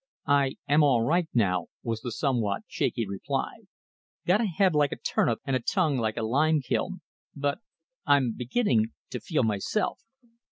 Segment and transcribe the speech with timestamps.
[0.25, 3.65] "I am all right now," was the somewhat shaky reply.
[4.25, 7.01] "Got a head like a turnip and a tongue like a lime kiln,
[7.35, 7.59] but
[8.07, 9.99] I'm beginning to feel myself."